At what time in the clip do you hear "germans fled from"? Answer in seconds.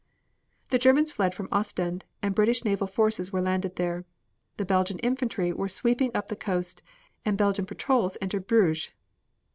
0.79-1.47